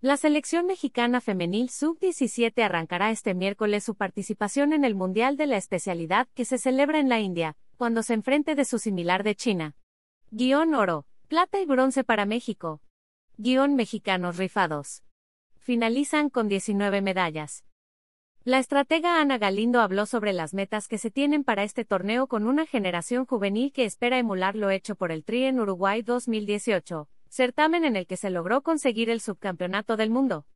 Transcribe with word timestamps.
La 0.00 0.16
selección 0.16 0.66
mexicana 0.66 1.20
femenil 1.20 1.70
sub-17 1.70 2.62
arrancará 2.62 3.10
este 3.10 3.34
miércoles 3.34 3.82
su 3.82 3.96
participación 3.96 4.72
en 4.72 4.84
el 4.84 4.94
Mundial 4.94 5.36
de 5.36 5.48
la 5.48 5.56
especialidad 5.56 6.28
que 6.34 6.44
se 6.44 6.56
celebra 6.56 7.00
en 7.00 7.08
la 7.08 7.18
India, 7.18 7.56
cuando 7.76 8.04
se 8.04 8.14
enfrente 8.14 8.54
de 8.54 8.64
su 8.64 8.78
similar 8.78 9.24
de 9.24 9.34
China. 9.34 9.74
Guión 10.30 10.76
oro, 10.76 11.04
plata 11.26 11.58
y 11.58 11.66
bronce 11.66 12.04
para 12.04 12.26
México. 12.26 12.80
Guión 13.38 13.74
mexicanos 13.74 14.36
rifados. 14.36 15.02
Finalizan 15.58 16.30
con 16.30 16.46
19 16.46 17.02
medallas. 17.02 17.64
La 18.44 18.60
estratega 18.60 19.20
Ana 19.20 19.36
Galindo 19.36 19.80
habló 19.80 20.06
sobre 20.06 20.32
las 20.32 20.54
metas 20.54 20.86
que 20.86 20.98
se 20.98 21.10
tienen 21.10 21.42
para 21.42 21.64
este 21.64 21.84
torneo 21.84 22.28
con 22.28 22.46
una 22.46 22.66
generación 22.66 23.26
juvenil 23.26 23.72
que 23.72 23.84
espera 23.84 24.16
emular 24.16 24.54
lo 24.54 24.70
hecho 24.70 24.94
por 24.94 25.10
el 25.10 25.24
Tri 25.24 25.46
en 25.46 25.58
Uruguay 25.58 26.02
2018 26.02 27.08
certamen 27.28 27.84
en 27.84 27.96
el 27.96 28.06
que 28.06 28.16
se 28.16 28.30
logró 28.30 28.62
conseguir 28.62 29.10
el 29.10 29.20
subcampeonato 29.20 29.96
del 29.96 30.10
mundo. 30.10 30.46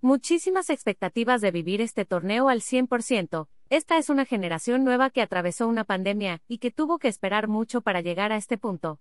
Muchísimas 0.00 0.68
expectativas 0.70 1.40
de 1.40 1.50
vivir 1.50 1.80
este 1.80 2.04
torneo 2.04 2.48
al 2.48 2.60
100%, 2.60 3.48
esta 3.70 3.96
es 3.96 4.10
una 4.10 4.26
generación 4.26 4.84
nueva 4.84 5.10
que 5.10 5.22
atravesó 5.22 5.66
una 5.66 5.84
pandemia 5.84 6.42
y 6.46 6.58
que 6.58 6.70
tuvo 6.70 6.98
que 6.98 7.08
esperar 7.08 7.48
mucho 7.48 7.80
para 7.80 8.00
llegar 8.00 8.32
a 8.32 8.36
este 8.36 8.58
punto. 8.58 9.00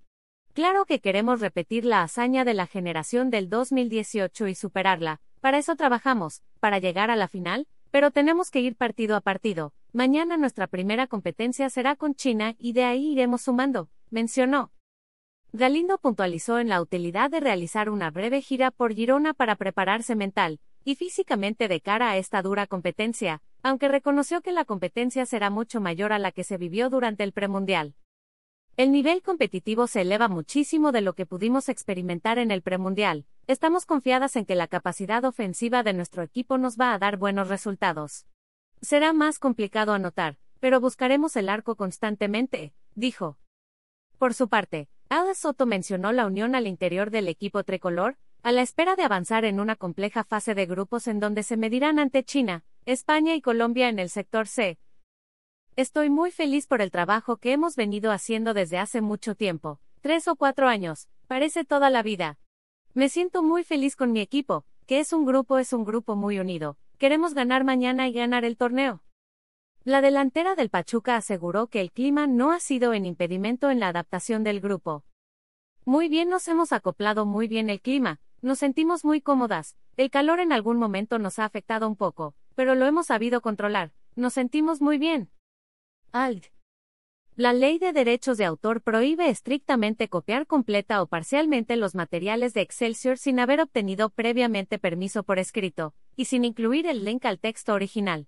Claro 0.54 0.86
que 0.86 1.00
queremos 1.00 1.42
repetir 1.42 1.86
la 1.86 2.04
hazaña 2.04 2.46
de 2.46 2.54
la 2.54 2.68
generación 2.68 3.30
del 3.30 3.50
2018 3.50 4.48
y 4.48 4.56
superarla, 4.56 5.20
para 5.42 5.58
eso 5.58 5.76
trabajamos, 5.76 6.44
para 6.60 6.80
llegar 6.80 7.10
a 7.10 7.16
la 7.16 7.28
final, 7.28 7.68
pero 7.90 8.12
tenemos 8.12 8.52
que 8.52 8.62
ir 8.62 8.76
partido 8.76 9.16
a 9.16 9.22
partido. 9.22 9.74
Mañana 9.92 10.38
nuestra 10.38 10.68
primera 10.68 11.08
competencia 11.08 11.70
será 11.70 11.96
con 11.96 12.16
China 12.16 12.56
y 12.58 12.74
de 12.74 12.86
ahí 12.86 13.12
iremos 13.12 13.42
sumando, 13.42 13.90
mencionó. 14.10 14.72
Galindo 15.54 15.98
puntualizó 15.98 16.60
en 16.60 16.70
la 16.70 16.82
utilidad 16.82 17.30
de 17.30 17.42
realizar 17.42 17.90
una 17.90 18.10
breve 18.10 18.42
gira 18.42 18.72
por 18.72 18.94
Girona 18.94 19.34
para 19.34 19.58
prepararse 19.58 20.16
mental 20.16 20.62
y 20.86 20.96
físicamente 20.96 21.68
de 21.68 21.82
cara 21.82 22.10
a 22.10 22.16
esta 22.16 22.42
dura 22.42 22.68
competencia, 22.68 23.42
aunque 23.62 23.90
reconoció 23.90 24.42
que 24.42 24.54
la 24.54 24.64
competencia 24.64 25.26
será 25.26 25.50
mucho 25.50 25.82
mayor 25.82 26.14
a 26.14 26.20
la 26.20 26.32
que 26.32 26.46
se 26.46 26.58
vivió 26.58 26.90
durante 26.90 27.26
el 27.26 27.34
premundial. 27.34 27.96
El 28.78 28.94
nivel 28.94 29.22
competitivo 29.22 29.88
se 29.88 30.02
eleva 30.02 30.30
muchísimo 30.30 30.94
de 30.94 31.02
lo 31.02 31.16
que 31.16 31.26
pudimos 31.26 31.68
experimentar 31.68 32.40
en 32.40 32.50
el 32.50 32.62
premundial. 32.62 33.26
Estamos 33.46 33.86
confiadas 33.86 34.38
en 34.38 34.46
que 34.46 34.56
la 34.56 34.68
capacidad 34.68 35.26
ofensiva 35.26 35.84
de 35.84 35.92
nuestro 35.92 36.24
equipo 36.24 36.58
nos 36.58 36.78
va 36.78 36.94
a 36.94 36.98
dar 36.98 37.18
buenos 37.18 37.50
resultados. 37.50 38.26
Será 38.82 39.12
más 39.12 39.38
complicado 39.38 39.92
anotar, 39.92 40.38
pero 40.62 40.80
buscaremos 40.80 41.36
el 41.36 41.50
arco 41.50 41.76
constantemente, 41.76 42.74
dijo. 42.96 43.38
Por 44.18 44.34
su 44.34 44.48
parte, 44.48 44.88
Ada 45.14 45.34
Soto 45.34 45.66
mencionó 45.66 46.14
la 46.14 46.26
unión 46.26 46.56
al 46.56 46.68
interior 46.68 47.12
del 47.12 47.28
equipo 47.28 47.66
tricolor, 47.66 48.16
a 48.44 48.54
la 48.54 48.62
espera 48.62 48.96
de 48.96 49.04
avanzar 49.04 49.44
en 49.44 49.60
una 49.60 49.76
compleja 49.76 50.24
fase 50.24 50.56
de 50.56 50.66
grupos 50.66 51.06
en 51.06 51.20
donde 51.20 51.44
se 51.44 51.58
medirán 51.58 52.00
ante 52.00 52.24
China, 52.24 52.64
España 52.86 53.36
y 53.36 53.42
Colombia 53.42 53.90
en 53.90 54.00
el 54.00 54.10
sector 54.10 54.48
C. 54.48 54.80
Estoy 55.76 56.10
muy 56.10 56.32
feliz 56.32 56.66
por 56.66 56.82
el 56.82 56.92
trabajo 56.92 57.36
que 57.36 57.52
hemos 57.52 57.76
venido 57.76 58.14
haciendo 58.14 58.54
desde 58.54 58.78
hace 58.78 59.02
mucho 59.02 59.36
tiempo, 59.36 59.82
tres 60.00 60.30
o 60.30 60.38
cuatro 60.38 60.70
años, 60.70 61.10
parece 61.28 61.66
toda 61.66 61.90
la 61.90 62.04
vida. 62.04 62.40
Me 62.94 63.10
siento 63.10 63.44
muy 63.44 63.66
feliz 63.66 63.98
con 63.98 64.14
mi 64.14 64.22
equipo, 64.22 64.64
que 64.88 65.02
es 65.02 65.12
un 65.12 65.26
grupo 65.26 65.60
es 65.60 65.74
un 65.74 65.84
grupo 65.84 66.16
muy 66.16 66.40
unido, 66.40 66.78
queremos 66.98 67.34
ganar 67.34 67.66
mañana 67.66 68.08
y 68.08 68.14
ganar 68.14 68.46
el 68.46 68.56
torneo. 68.56 69.04
La 69.84 70.02
delantera 70.02 70.54
del 70.54 70.70
Pachuca 70.70 71.16
aseguró 71.16 71.66
que 71.66 71.82
el 71.82 71.92
clima 71.92 72.28
no 72.28 72.52
ha 72.52 72.60
sido 72.60 72.94
en 72.94 73.04
impedimento 73.04 73.72
en 73.72 73.80
la 73.80 73.88
adaptación 73.88 74.44
del 74.44 74.62
grupo. 74.62 75.04
Muy 75.86 76.08
bien 76.08 76.30
nos 76.30 76.48
hemos 76.48 76.72
acoplado 76.72 77.26
muy 77.26 77.48
bien 77.48 77.68
el 77.72 77.82
clima, 77.82 78.20
nos 78.44 78.60
sentimos 78.60 79.04
muy 79.04 79.22
cómodas, 79.22 79.76
el 79.98 80.12
calor 80.12 80.40
en 80.40 80.52
algún 80.52 80.78
momento 80.78 81.18
nos 81.18 81.40
ha 81.40 81.46
afectado 81.46 81.88
un 81.88 81.96
poco, 81.96 82.36
pero 82.54 82.76
lo 82.76 82.86
hemos 82.86 83.08
sabido 83.08 83.42
controlar, 83.42 83.92
nos 84.16 84.34
sentimos 84.34 84.82
muy 84.82 85.00
bien. 85.00 85.32
Alt. 86.12 86.46
La 87.36 87.52
ley 87.52 87.80
de 87.80 87.92
derechos 87.92 88.38
de 88.38 88.46
autor 88.46 88.82
prohíbe 88.84 89.30
estrictamente 89.30 90.10
copiar 90.10 90.46
completa 90.46 91.02
o 91.02 91.08
parcialmente 91.08 91.76
los 91.76 91.96
materiales 91.96 92.54
de 92.54 92.62
Excelsior 92.62 93.18
sin 93.18 93.40
haber 93.40 93.60
obtenido 93.60 94.12
previamente 94.12 94.78
permiso 94.78 95.24
por 95.24 95.40
escrito, 95.40 95.96
y 96.16 96.26
sin 96.26 96.46
incluir 96.46 96.86
el 96.86 97.04
link 97.04 97.26
al 97.26 97.40
texto 97.40 97.74
original. 97.74 98.28